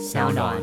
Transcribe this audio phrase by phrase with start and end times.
[0.00, 0.56] 小暖。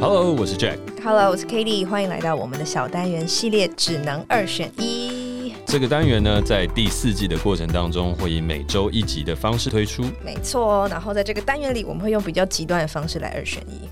[0.00, 0.78] Hello，我是 Jack。
[1.04, 1.86] Hello，我是 Cady。
[1.86, 5.52] 欢迎来到我们的小单元系列，只能二选一。
[5.66, 10.04] 这个单元呢，在第四季的过程当中，会以每周一集的方式推出。
[10.24, 13.86] 没错，然后在这个单元里，我们会用比较极端的方式来二选一。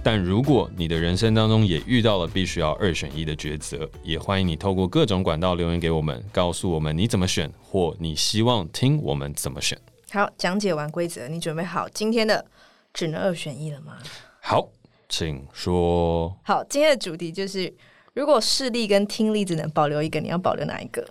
[0.00, 9.76] 但如果你的人生当中也遇到了必须要二选一的抉择，也欢迎你透过各种管道留言给我们，告诉我们你怎么选，或你希望听我们怎么选。
[10.12, 12.44] 好，讲解完规则，你准备好今天的
[12.92, 13.96] 只能二选一了吗？
[14.40, 14.68] 好，
[15.08, 16.36] 请说。
[16.42, 17.72] 好，今天的主题就是，
[18.14, 21.08] 如果视力跟听力只能保留一个，你要保留哪一个？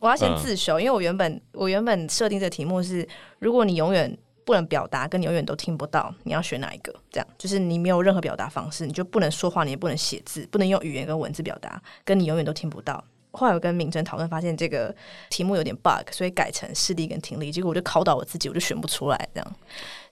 [0.00, 6.92] 我要先自首，嗯、因为我原本我原本设定的题目是，如果你永远不能表达，跟你永远都听不到，你要选哪一个？
[7.08, 13.04] 这样就是你没有任何表达方式，你就不能说话，你也不能写字，不能用语言跟文字表达，跟你永远都听不到。
[13.32, 14.94] 后来我跟明真讨论，发现这个
[15.30, 17.50] 题目有点 bug，所以改成视力跟听力。
[17.50, 19.56] 结果我就考倒我自己，我就选不出来这样。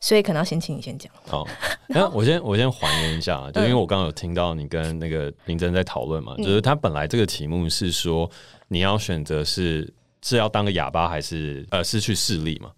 [0.00, 1.12] 所以可能要先请你先讲。
[1.26, 1.46] 好，
[1.88, 8.30] 那我先我先还原一下， 就因为我刚刚有听到你跟那个明真在讨论嘛，嗯、就是他本来这个题目是说
[8.68, 12.70] 你要选择是是要当个哑巴还是呃失去视力嘛？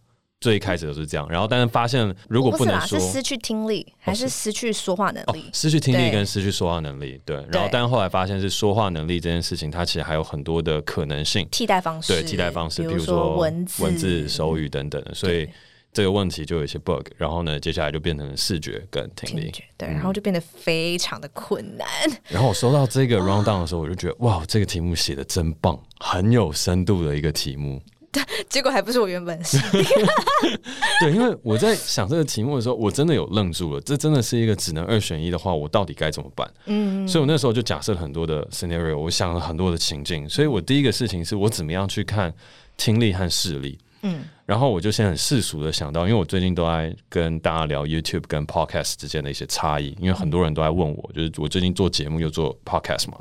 [0.42, 5.38] 最开始都是这样，然后但是发现如果不能说，是，是失去听力还是失去说话能力？
[5.38, 7.36] 哦、失去听力跟失去说话能力，对。
[7.36, 15.14] 对然后但是后来发现是说话能力这件事情，它其实还有很多的可能性，替代方式，对，替代方式，比如，说文字、文字、手语等等的。
[15.14, 15.48] 所以
[15.92, 17.06] 这个问题就有一些 bug。
[17.16, 21.86] 然后呢，接下来就变成视觉跟听力，听对，然后就变得非常的困难。
[22.06, 27.80] 嗯、然后我收到这个 round down 的时候，我就觉得哇，这个题目写的真棒，很有深度的一个题目。
[28.48, 29.58] 结果还不是我原本是
[31.00, 33.80] 对，因为我在想这个题目的时候，我真的有愣住了。
[33.80, 36.50] 这真的是一个只能二选一的话，我到底该怎么办？
[36.66, 40.28] 嗯，所以我那时候就假设了很多的 scenario，我想了很多的情境。
[40.28, 42.33] 所以我第一个事情是我怎么样去看
[42.77, 43.78] 听力和视力。
[44.02, 53.18] 嗯，然后我就先很世俗的想到，因为我最近都在跟大家聊 YouTube 跟 Podcast 之间的一些差异，因为很多人都在问我，就是我最近做节目又做 Podcast 嘛。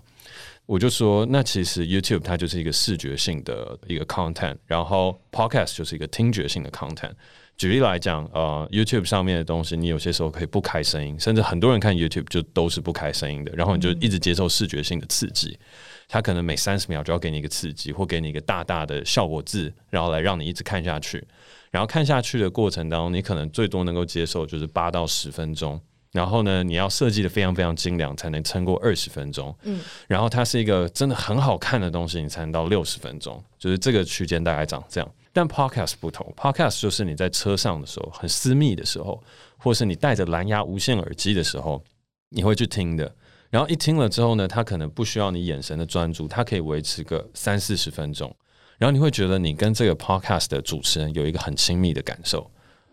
[0.66, 7.12] 我就说，那其实 YouTube 它就是一个视觉性的一个 content，然后 Podcast 就是一个听觉性的 content。
[7.58, 15.60] 举例来讲，呃，YouTube 上面的东西，你有些时候可以不开声音，甚至很多人看 YouTube 就都是不开声音的，然后你就一直接受视觉性的刺激，
[16.08, 21.24] 它可能每三十秒就要给你一个刺激，或给你一个大大的效果字，然后来让你一直看下去。
[21.70, 25.80] 然后看下去的过程当中，你可能最多能够接受就是八到十分钟。
[26.12, 29.56] 然后呢，你要设计的非常非常精良，才能撑过二十分钟。
[29.64, 35.10] 嗯，然后它是一个真的很好看的东西，你才能到六十分钟，就是这个区间大概长这样。
[35.32, 39.24] 但 Podcast 不同，Podcast 就是你在车上的时候，很私密的时候，
[39.58, 41.82] 或是你戴着蓝牙无线耳机的时候，
[42.30, 43.10] 你会去听的。
[43.50, 48.34] 然后一听了之后呢，它可能不需要你眼神的专注，它可以维持个三四十分钟。
[48.78, 52.52] 然后你会觉得你跟这个 Podcast 的主持人有一个很亲密的感受。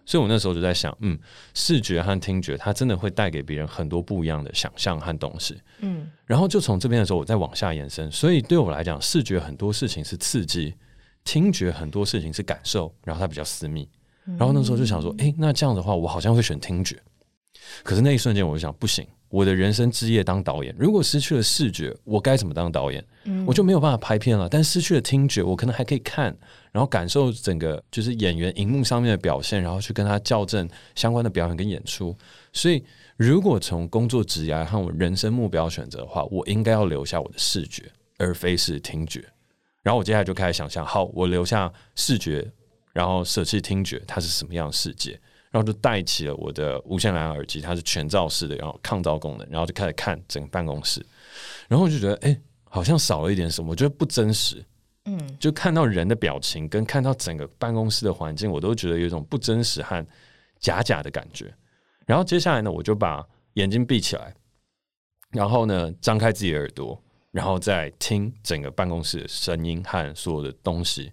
[0.09, 1.19] 所以，我那时候就在想，嗯，
[1.53, 5.61] 视觉和听觉，它真的会带给别人很多不一样的想象和东西。
[5.81, 8.11] 嗯，然后就从这边的时候，我再往下延伸。
[8.11, 10.75] 所以，对我来讲，视觉很多事情是刺激，
[11.25, 13.87] 听觉很多事情是感受，然后它比较私密。
[14.39, 16.99] 然后那时候就想说，诶，那这样的话，我好像会选听觉。
[17.83, 19.07] 可是那一瞬间，我就想，不行。
[19.31, 23.05] 我的人生志业当导演，如果失去了视觉，我该怎么当导演？
[23.25, 24.49] 嗯，我就没有办法拍片了。
[24.49, 26.35] 但失去了听觉，我可能还可以看，
[26.73, 32.17] 然后感受整个就是演员荧幕上面的表现，然后去跟他校正相关的表演跟演出。
[32.53, 32.83] 所以，
[33.17, 37.85] 如果从工作职业和我人生目标选择的话，我应该要留下我的视觉，
[38.17, 39.23] 而非是听觉。
[39.83, 42.51] 然后我接下来就开始想象，好，我留下视觉，
[42.95, 45.21] 然后舍弃听觉，它是什么样的世界？
[45.51, 51.05] 然后就戴起了我的无线蓝牙耳机，它是全罩式的，然后抗噪功能，然后就开始看整个办公室，
[51.69, 54.63] 然后我就觉得，哎，好像少了一点什么，我觉得不真实，
[55.07, 60.07] 嗯，就看到人的表情跟看到整个办公室的环境，我都觉得有一种不真实和
[60.59, 61.55] 假假的感觉。
[62.05, 64.35] 然后接下来呢，我就把眼睛闭起来，
[65.31, 71.11] 然后呢，张开自己的耳朵，然后再听整个办公室的声音和所有的东西，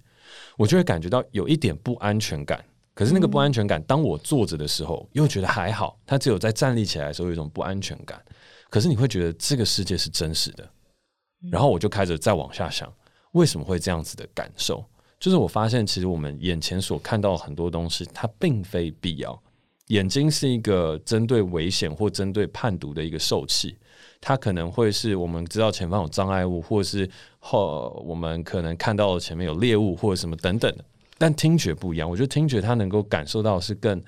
[0.58, 2.64] 我就会感觉到有一点不安全感。
[2.96, 6.00] 可是那个不安全感，当我坐着的时候，又觉得还好。
[6.06, 8.20] 他只有在站立起来的时候，有一种不安全感。
[8.70, 10.68] 可是你会觉得这个世界是真实的。
[11.52, 12.92] 然后我就开始再往下想，
[13.34, 14.84] 为什么会这样子的感受？
[15.20, 19.38] 就是我发现，其实我们眼前所看到的很多东西，它并非必要。
[19.88, 23.78] 眼睛是一个针对危险或针对判读的一个受器，
[24.20, 27.08] 它可能会是我们知道前方有障碍物，或是
[27.40, 30.86] 后我们可能看到前面有猎物或者什么等等的。
[31.18, 34.02] 但听觉不一样，我觉得听觉它能够感受到是更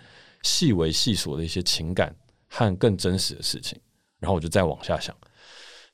[0.44, 2.14] 细微细琐的一些情感
[2.48, 3.80] 和更真实的事情。
[4.20, 5.16] 然后我就再往下想，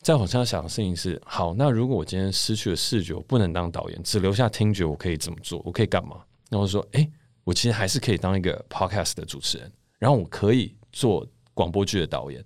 [0.01, 5.61] 再往下想的事情是：好，那如果我今天失去了视觉，我不能当导演，只留下听觉，我可以怎么做？
[5.65, 6.23] 我可以干嘛？
[6.49, 7.11] 然后说：诶，
[7.43, 12.43] 我其实还是可以当一个 podcast 的主持人，然后我可以做广播剧的导演，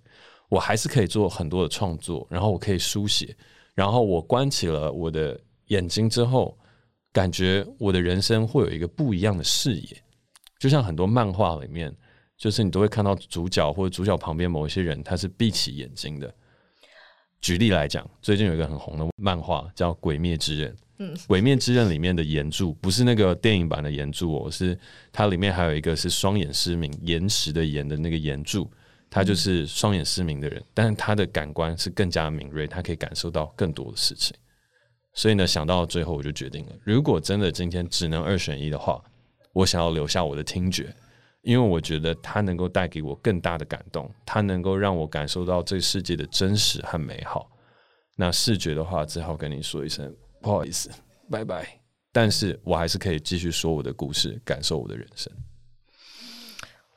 [0.49, 3.35] 我还是可以做很多的创作，然后我可以书写，
[3.75, 6.57] 然后我关起了我的眼睛之后，
[7.13, 10.03] 感觉我的人生会有一个不一样的视野，
[10.59, 11.93] 就像很多漫画里面，
[12.37, 16.33] 就是你都会看到主角或者主角旁边某一些人，他是闭起眼睛的。
[17.39, 20.71] 举例来讲，最近有一个很红的漫画叫《鬼灭之刃》。
[20.99, 24.77] 嗯，《鬼灭之刃》里面的岩柱不是那个电影版的岩柱哦，是
[25.11, 28.67] 它里面还有一个是双眼失明，岩石的岩的那个岩柱，
[29.07, 34.35] 他就是双眼失明的人，但是他的感官是更加敏锐，他可以感受到更多的事情。
[35.17, 39.03] 所以呢，想到最后我就决定了，如果真的今天只能二选一的话，
[39.51, 40.95] 我想要留下我的听觉，
[41.41, 47.49] 因为我觉得它能够带给我更大的感动，它能够让我感受到这个世界的真实和美好。
[48.15, 50.15] 那视觉的话，只好跟你说一声。
[50.39, 50.91] 不好意思，
[51.31, 51.67] 拜拜。
[52.11, 55.33] 但是我还是可以继续说我的故事，感受我的人生。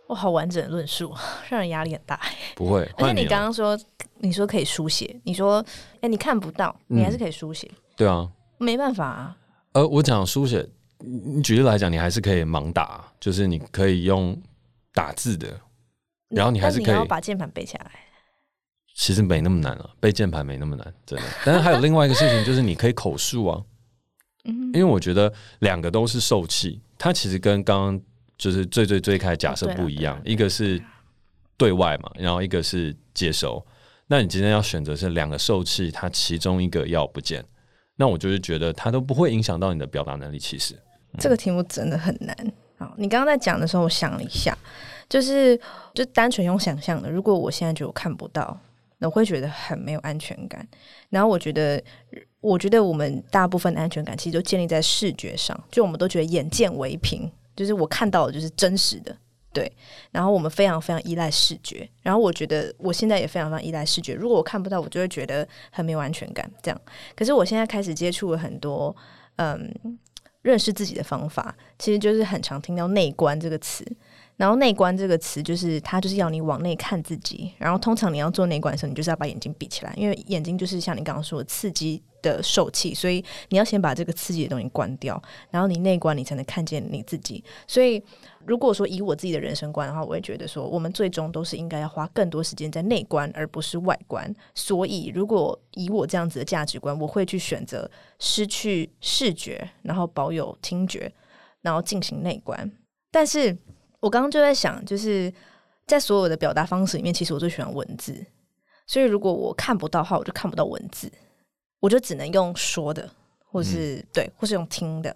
[0.06, 1.14] 我，好完整的论述，
[1.48, 2.20] 让人压力很大。
[2.54, 3.78] 不会，而且你刚刚说，
[4.18, 5.64] 你说可以书写，你说，
[6.02, 7.66] 哎，你看不到，你还是可以书写。
[7.70, 8.26] 嗯、对啊，
[8.56, 9.36] 没办法啊。
[9.72, 10.66] 呃，我讲书写，
[11.00, 14.34] 你举例来讲，你还是可以盲打，就是你可以用
[14.94, 15.60] 打字的，
[16.30, 17.90] 然后你还是可以把键盘背下来。
[18.94, 21.26] 其实没那么难了，背键盘没那么难，真的。
[21.44, 23.62] 但是还有另外一个事情， 就是你可以口述啊，
[24.44, 28.00] 因为我觉得两个都是受气，它其实跟刚刚
[28.38, 30.82] 就是最最最开始假设不一样，一个是
[31.58, 33.62] 对外嘛，然后一个是接收。
[34.06, 37.44] 那你今天要选择是两个受气，它其中一个要不见，
[38.00, 40.38] 那我就是觉得它都不会影响到你的表达能力。
[40.38, 40.74] 其实
[41.18, 42.34] 这个题目真的很难。
[42.78, 44.56] 好，你刚刚在讲的时候，我想了一下，
[45.06, 45.60] 就是
[45.92, 48.58] 就单纯用想象的，如果我现在就看不到。
[49.02, 50.66] 那我会觉得很没有安全感，
[51.08, 51.82] 然后我觉得，
[52.40, 59.16] 我觉得我们大部分的安全感其实都建立在视觉上，就我们都觉得眼见为凭，就是我看到的就是真实的，
[59.52, 59.70] 对。
[60.10, 66.50] 然后我们非常非常依赖视觉，然后我觉得我现在也非常非常依赖视觉，如果我看不到，我就会觉得很没有安全感。
[66.62, 66.80] 这样，
[67.14, 68.94] 可是我现在开始接触了很多，
[69.36, 69.72] 嗯，
[70.42, 73.84] 认识自己的方法，其实就是很常听到内观这个词。
[74.36, 77.52] 然后内观这个词，就是它就是要你往内看自己。
[77.58, 85.20] 然后通常你要做内观的时候，你就是要把眼睛闭起来，因为眼睛就是像你刚刚说的刺激的受气，所以你要先把这个刺激的东西关掉，
[85.50, 87.44] 然后你内观，你才能看见你自己。
[87.66, 88.02] 所以
[88.44, 94.34] 如果说以我自己的人生观的话，我会觉得说，我们最终都是应该要花更多时间在内观，而不是外观。
[94.54, 101.12] 所以如果以我这样子的价值观，我会去选择失去视觉，然后保有听觉，
[101.62, 102.70] 然后进行内观。
[103.10, 103.56] 但是
[104.00, 105.32] 我刚刚就在想，就是
[105.86, 108.24] 在所有的表达方式里面，其实我最喜欢文字。
[108.86, 111.12] 所以如果我看不到的话，我就看不到文字，
[111.80, 113.10] 我就只能用说的，
[113.50, 115.14] 或是、嗯、对，或是用听的。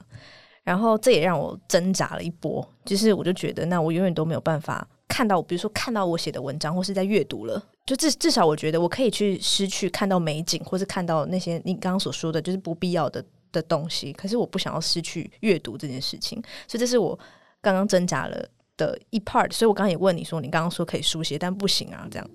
[0.64, 13.22] 然后这也让我挣扎了一波，就是我就觉得，那我永远都没有办法看到，比如说看到我写的文章，或是在阅读了，就至至少我觉得我可以去失去看到美景，或是看到那些你刚刚所说的就是不必要的
[13.52, 14.11] 的东西。
[14.14, 17.19] 可是我不想要失去阅读这件事情，所以这是我
[17.61, 22.31] 刚刚挣扎了的一 part，所以我刚刚也问你说，你刚刚说可以书写，但不行啊，这样。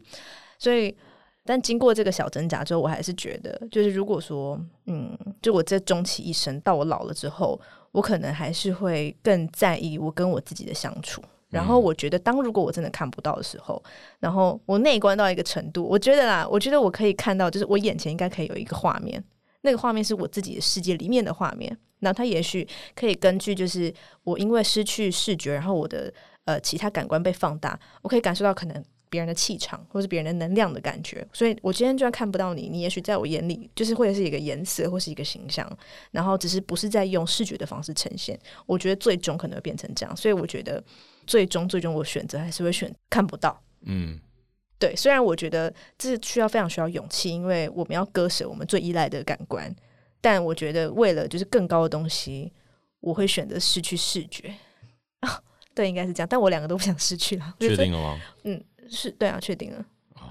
[0.59, 0.95] 所以，
[1.49, 4.55] 但经过这个小挣扎之后，我还是觉得，就是如果说，
[4.85, 7.59] 嗯，就我这终其一生，到我老了之后，
[7.91, 11.23] 我可能还是会更在意我跟我自己的相处。
[11.49, 13.81] 然后，我觉得，当如果我真的看不到的时候，
[14.19, 19.23] 然后我内观到一个程度，我觉得啦，我觉得我可以看到，就是我眼前应该可以有一个画面，
[19.61, 21.75] 那个画面是我自己的世界里面的画面。
[22.01, 23.91] 那它也许可以根据，就是
[24.23, 26.13] 我因为失去视觉，然后我的。
[26.45, 31.27] 呃，其他感官被放大，我可以感受到可能别人的气场，或是别人的能量的感觉。
[31.33, 35.69] 所以我今天就算看不到你，你也许在我眼里就是会是一个颜色，或是一个形象，
[36.11, 38.39] 然后只是不是在用视觉的方式呈现。
[38.65, 40.83] 我觉得最终可能会变成这样，所以我觉得
[41.25, 43.61] 最终最终我选择还是会选看不到。
[43.81, 44.19] 嗯，
[44.77, 44.95] 对。
[44.95, 49.73] 虽然我觉得这是需要非常需要勇气，因为我们要割舍我们最依赖的感官，
[50.21, 52.51] 但我觉得为了就是更高的东西，
[52.99, 54.53] 我会选择失去视觉。
[55.73, 57.55] 对，应该是这样，但我两个都不想失去了。
[57.59, 58.21] 确定了吗？
[58.43, 58.61] 嗯，
[58.95, 59.79] 是对啊，确定了。
[60.15, 60.29] 哦，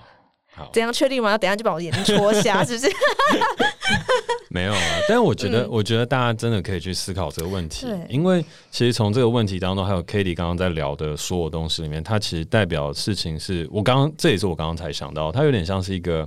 [0.54, 1.30] 好，怎样确定吗？
[1.30, 2.92] 要等下就把我眼睛戳瞎， 是不是？
[4.50, 16.26] 没有啊，但是我觉得，嗯、我觉得大家真的可以去思考这个问题，因为其实从这个问题当中，还有 Cady 刚刚在聊的所有东西里面，它其实代表的事情是我刚刚，这也是我刚刚才想到，它有点像是一个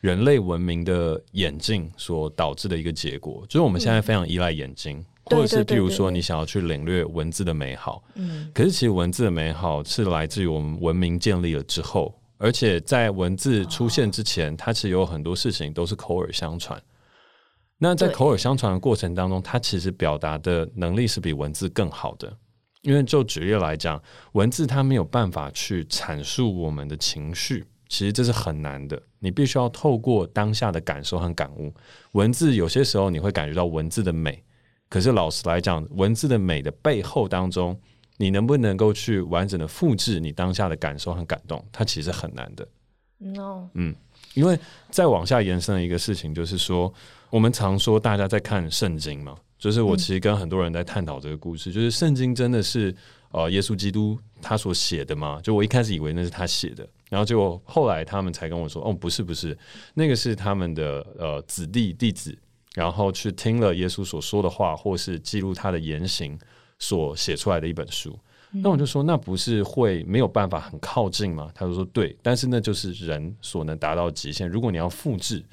[0.00, 4.98] 人类文明的演进所导致的一个结果，就是我们现在非常依赖眼睛。
[4.98, 16.80] 嗯或者是，譬如说，你想要去领略文字的美好，嗯，可是其实文字的美好是来自于我们文明建立了之后，而且在文字出现之前，它其实有很多事情都是口耳相传。
[17.78, 22.36] 那在口耳相传的过程当中，它其实表达的能力是比文字更好的。
[22.82, 24.00] 因为就举例来讲，
[24.32, 29.00] 文字它没有办法去阐述我们的情绪，其实这是很难的。
[29.18, 31.72] 你必须要透过当下的感受和感悟。
[32.12, 34.44] 文字有些时候你会感觉到文字的美，
[34.94, 37.76] 可是老实来讲，文字的美的背后当中，
[38.16, 42.64] 你能不能够去完整的复制你当下的感受和感动，它其实很难的。
[43.18, 43.92] No，嗯，
[44.34, 44.56] 因为
[44.90, 46.94] 再往下延伸的一个事情就是说，
[47.28, 49.36] 我们常说大家在看圣经嘛。
[49.58, 52.94] 就是我其实跟很多人在探讨这个故事，嗯、就是圣经真的是
[53.32, 55.40] 呃耶稣基督他所写的吗？
[55.42, 59.58] 就我一开始以为那是他写的，然后结果后来他们才跟我说，哦，不是不是，
[59.92, 62.38] 那个是他们的呃子弟弟子，
[62.74, 66.38] 然后去听了耶稣所说的话，或是记录他的言行
[66.78, 68.18] 所写出来的一本书。
[68.52, 71.50] 嗯、那我就说，那不是会没有办法很靠近吗？
[71.54, 74.48] 他就说对，但是那就是人所能达到极限。
[74.48, 75.44] 如果你要复制。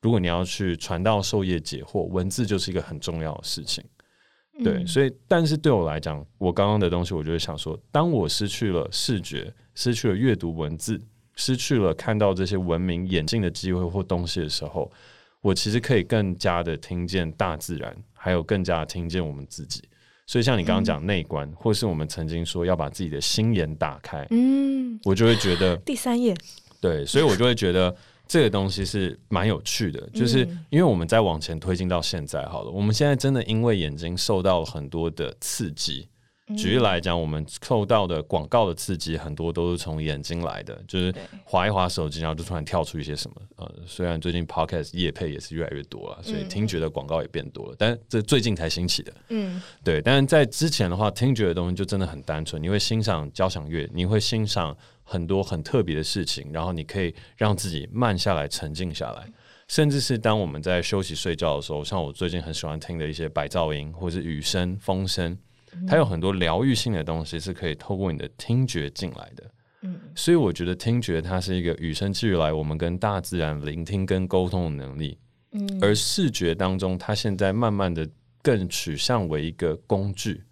[0.00, 3.82] 如果你要去传道授业解惑，文字就是一个很重要的事情。
[4.62, 11.00] 对，嗯、所以，但是对我来讲，我刚刚的东西，我就会想说，当我失去了视觉，失去了阅读文字，
[11.34, 14.88] 失去了看到这些文明眼镜的机会或东西的时候，
[15.40, 19.82] 我其实可以更加的听见大自然，还有更加的听见我们自己。
[20.26, 26.36] 所以，像你刚刚讲内观，嗯、或是我们曾经说要把自己的心眼打开，嗯，我就会觉得 第三页，
[26.80, 27.94] 对，所以我就会觉得。
[28.30, 36.06] 这个东西是蛮有趣的，就是因为我们在往前推进到现在好了，嗯、我们现在真的因为眼睛受到了很多的刺激。
[36.56, 41.14] 举例来讲，我们受到的广告的刺激很多都是从眼睛来的，就是
[41.44, 43.36] 划一划手机，然后就突然跳出一些什么。
[43.56, 49.12] 呃，虽然最近 Podcast 业配也是越来越多了，所以听觉的广告也变多了，但这最近才兴起的。
[49.28, 50.00] 嗯，对。
[50.00, 54.76] 但是在之前的话，听觉的东西就真的很单纯，你会欣赏交响乐，你会欣赏。
[55.10, 59.26] 很多很特别的事情，然后你可以让自己慢下来、沉静下来，
[59.66, 65.34] 甚至是当我们在休息睡觉的时候，像我最近很喜欢听的一些白噪音，或是雨声、风声，
[65.86, 69.50] 它有很多疗愈性的东西是可以透过你的听觉进来的。
[69.82, 75.18] 嗯，所以我觉得听觉它是一个与生俱来，我们跟大自然聆听跟沟通的能力。
[75.52, 78.08] 嗯，而视觉当中，它现在慢慢的
[78.42, 80.42] 更取向为一个工具。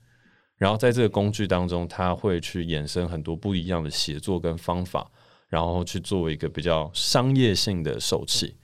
[0.57, 5.11] 然后在这个工具当中，它会去衍生很多不一样的写作跟方法，
[5.49, 8.57] 然后去作为一个比较商业性的受器。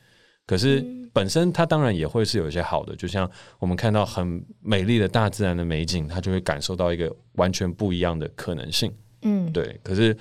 [0.46, 8.92] 可是本身它当然也会是有一些好的，就像我们看到很美丽的大自然的美景，它就会感受到一个完全不一样的可能性。
[9.22, 9.80] 嗯，对。
[9.82, 10.16] 可是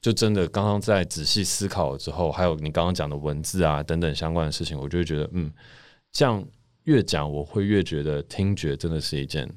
[0.00, 5.52] 就真的刚刚在仔细思考之后，还有你刚刚讲的文字啊等等相关的事情，我就会觉得，嗯，
[6.12, 6.44] 这样
[6.84, 9.48] 越讲我会越觉得听觉真的是一件。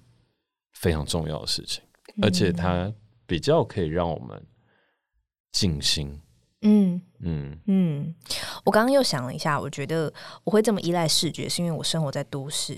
[0.74, 1.84] 非常重要的事情，
[2.22, 2.94] 而且它
[3.26, 4.40] 比较可以让我们
[5.52, 6.22] 静心。
[6.68, 8.16] 嗯嗯嗯，
[8.64, 10.12] 我刚刚又想了一下，我觉得
[10.44, 12.78] 我会这么依赖视觉，是因为我生活在都市。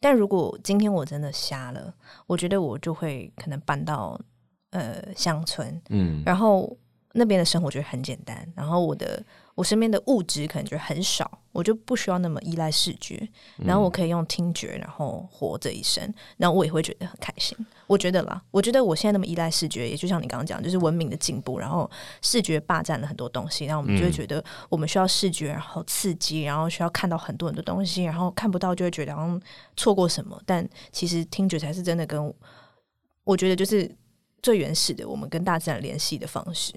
[0.00, 1.92] 但如果今天我真的瞎了，
[2.26, 4.18] 我觉得我就会可能搬到
[4.70, 6.76] 呃乡村，嗯，然后
[7.12, 9.22] 那边的生活就会很简单，然后我的。
[9.56, 13.26] 我身边的物质可能就很少，我就不需要那么依赖视觉，
[13.56, 17.56] 然后我可以用听觉，然后活这一生，然后我也会觉得很开心。
[17.86, 21.88] 我觉得啦，我觉得我现在那么依赖视觉，也就像你刚刚讲，就是文明的进步，然后
[22.20, 29.40] 视觉霸占了很多东西，然后我们就会觉得我们需要视觉，然后刺激，然后需要看到很多很多东西，然后看不到就会觉得好像
[29.76, 30.40] 错过什么。
[30.44, 32.34] 但其实听觉才是真的，跟
[33.24, 33.88] 我觉得就是
[34.42, 36.74] 最原始的，我们跟大自然联系的方式。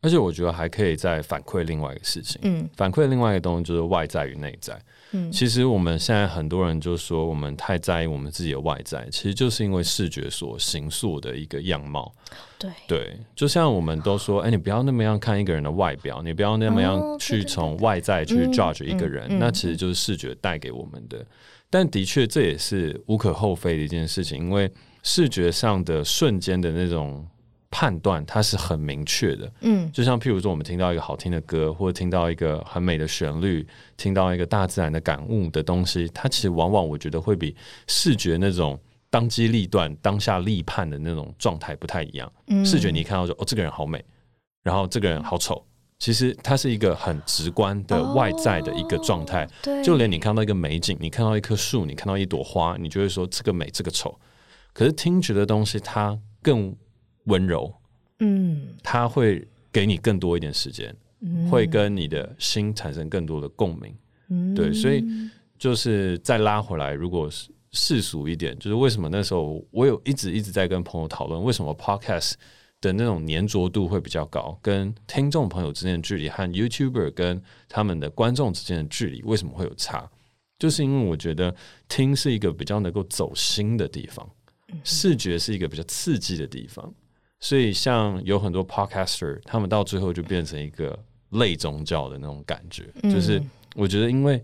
[0.00, 4.80] 而且我觉得还可以再反馈另外一个事情，嗯，反馈另外一个东西就是外在与内在。
[5.12, 12.12] 嗯，其实我们现在很多人就说我们太在意我们自己的外在，其实就是因为视觉所形塑的一个样貌。
[12.58, 21.24] 对对，就像我们都说，哎、欸，你不要那么样看一个人的外表，你不要那么样去从外在去 judge 一个人，哦、那其实就是视觉带给我们的。
[21.70, 24.70] 但的确，这也是无可厚非的一件事情，因为
[25.02, 27.26] 视觉上的瞬间的那种。
[27.70, 37.54] 判断它是很明确的，嗯，就像譬如说，我们听到一个好听的歌，或者听到一个很美的旋律，听到一个大自然的感悟的东西，它其实往往我觉得会比
[37.86, 38.78] 视觉那种
[39.10, 42.32] 当机立断、当下立判的那种状态不太一样。
[42.46, 44.02] 嗯，视觉你看到说哦，这个人好美，
[44.62, 45.62] 然后这个人好丑，
[45.98, 49.46] 其实它是一个很直观的外在的一个状态。
[49.62, 54.18] 对，就连你看到一个美景，你看到一棵树，你看到一朵花，你就会说这个美，这个丑。
[54.72, 56.74] 可是听觉的东西，它更
[57.28, 57.72] 温柔，
[58.18, 63.94] 嗯，它会给你更多一点时间，嗯，会跟你的心产生更多的共鸣，
[64.28, 65.04] 嗯，对，所以
[65.58, 72.32] 就是再拉回来，如果是世俗一点，就是为什么那时候我有一直一直在跟朋友讨论，为什么 Podcast
[72.80, 80.10] 的那种黏着度会比较高，跟听众朋友之间的距离和 YouTuber 跟他们的观众之间的距离为什么会有差？
[80.58, 81.54] 就是因为我觉得
[81.88, 84.28] 听是一个比较能够走心的地方。
[84.84, 86.92] 视觉是一个比较刺激的地方。
[87.40, 90.98] 所以，像有很多 podcaster，他们到最后就变成一个
[91.30, 92.90] 类宗教的那种感觉。
[93.02, 93.40] 嗯、就是
[93.76, 94.42] 我觉得，因为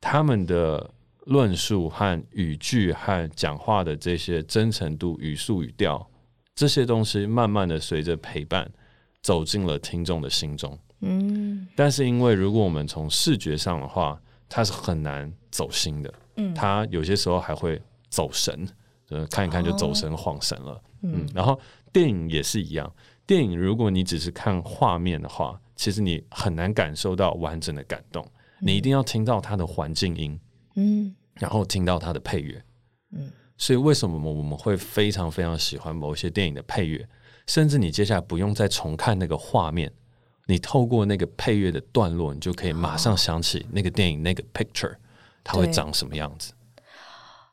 [0.00, 0.90] 他们的
[1.24, 6.06] 论述和语句和讲话的这些真诚度、语速、语调
[6.54, 8.70] 这些东西，慢慢的随着陪伴
[9.22, 10.78] 走进了听众的心中。
[11.00, 11.66] 嗯。
[11.74, 16.14] 但是，因为如果我们从视觉上的话，它是很难走心的。
[16.36, 16.52] 嗯。
[16.52, 18.68] 它有些时候还会走神，
[19.10, 20.82] 呃，看一看就走神、晃神了。
[21.02, 21.28] 嗯。
[21.34, 21.60] 然后。
[21.92, 22.94] 电影也是一样，
[23.26, 28.24] 电影如果你只是看画面的话，其实你很难感受到完整的感动。
[28.60, 30.38] 嗯、你一定要听到它的环境音，
[30.76, 32.62] 嗯，然后听到它的配乐，
[33.10, 33.28] 嗯。
[33.58, 37.04] 所以为什么我们会非常非常喜欢某一些电影的配乐？
[37.48, 39.92] 甚至你接下来不用再重看那个画面，
[40.46, 44.94] 你透过那个配乐的段落，你就可以马上想起那个电影那个 picture，
[45.42, 46.52] 它会长什么样子。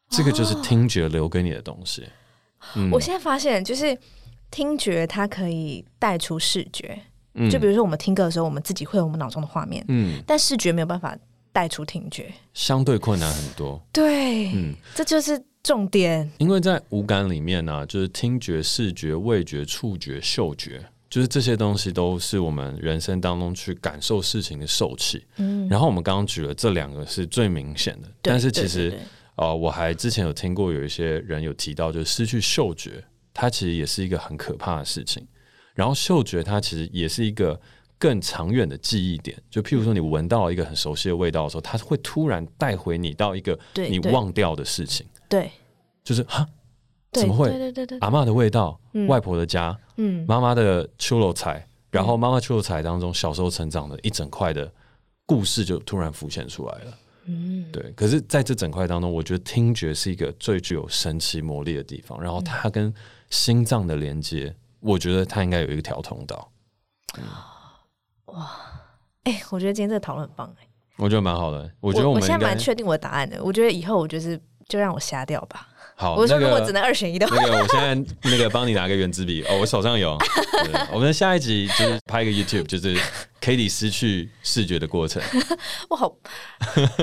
[0.10, 2.04] 这个就是听觉留给你的东西。
[2.76, 3.98] 嗯、我现在发现就是。
[4.50, 6.98] 听觉它可以带出视觉，
[7.34, 11.18] 嗯，就比如说我们听歌的时候，我们自己会有我们脑中的画面，嗯，但视觉没有办法
[11.52, 13.78] 带出听觉，相对困难很多。
[13.92, 16.32] 对，嗯，这就是重点。
[16.38, 25.22] 因为在五感里面呢，啊，就是听觉、视觉、味觉、触觉、嗅觉，就是这些东西都是我们人生当中去感受事情的受气。
[25.36, 28.98] 嗯，然后我们刚刚举了这两个是最明显的，但是其实，
[29.38, 33.04] 呃，我还之前有听过有一些人有提到，就是失去嗅觉。
[33.40, 35.24] 它其实也是一个很可怕的事情，
[35.76, 37.60] 然后嗅觉它其实也是一个
[38.00, 39.40] 更长远的记忆点。
[39.48, 45.06] 就譬如说，你闻到一个很熟悉的味道的时候，它会突然带回你到一个你忘掉的事情。
[45.30, 45.52] 对，
[46.04, 46.48] 就是哈，
[47.12, 47.50] 怎么会？
[47.50, 54.68] 对对对对，阿嬷的味道，嗯、外婆的家，嗯，妈妈的秋楼菜，然后妈妈秋楼菜当中小时候成长的一整块的
[55.28, 56.98] 故事就突然浮现出来了。
[57.28, 57.92] 嗯，对。
[57.96, 62.20] 可是在这整块当中，我觉得听觉是一个最具有神奇魔力的地方。
[62.22, 62.94] 然后它跟
[63.30, 66.52] 心脏的连接，我觉得它应该有一条通道。
[67.18, 67.24] 嗯、
[68.28, 68.52] 哇，
[69.24, 71.70] 哎、欸，我觉得今天这个讨论很棒哎，我觉得蛮好的。
[71.80, 73.44] 我觉得我，我现在蛮确定我的答案的。
[73.44, 75.68] 我觉得以后我就是就让我瞎掉吧。
[75.96, 80.16] 好，我说如果只能二选一的话，那个、那个、我现在那个帮你拿个原子笔哦，我手上有。
[80.94, 82.96] 我们下一集就是拍一个 YouTube，就是
[83.48, 85.24] Cady 失去视觉的过程。
[85.90, 86.14] 我好，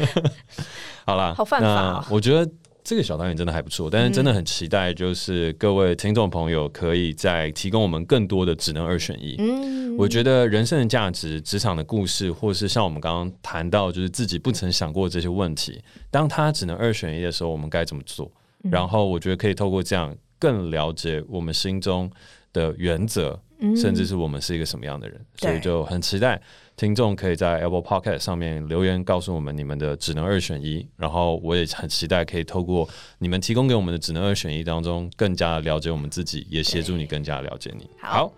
[1.07, 2.05] 好啦，好犯法、哦。
[2.11, 2.51] 我觉得。
[2.87, 9.37] 这个小单元真的还不错，但是真的很期待，就是各位听众朋友可以再提供我们更多的只能二选一。
[9.39, 18.31] 嗯，我觉得人生的价值、职场的故事，或是像我们刚刚谈到，就是自己不曾想过这些问题，当他只能二选一的时候，我们该怎么做？
[18.65, 22.11] 然后我觉得可以透过这样更了解我们心中
[22.53, 23.41] 的原则，
[23.77, 26.41] 甚至是我们是一个什么样的人，所以就很期待。
[26.77, 37.89] 听众可以在 Apple Podcast 上面留言告诉我们你们的只能二选一，然后我也很期待可以透过你们提供给我们的只能二选一当中，更加了解我们自己，也协助你更加了解你。
[38.01, 38.33] 好，好，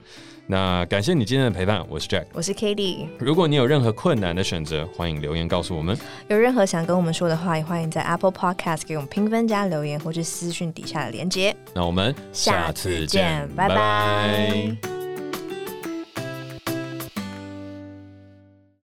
[0.49, 3.07] 那感谢你今天的陪伴，我是 Jack，我是 Katie。
[3.19, 5.97] 如果你有任何困难的选择，欢迎留言告诉我们。
[6.29, 11.57] 有任何想跟我们说的话，也欢迎在 Apple Podcast 给我们评分加留言，或是私讯底下的连接。
[11.75, 13.75] 那我们下次见，拜拜。
[13.75, 14.96] 拜拜。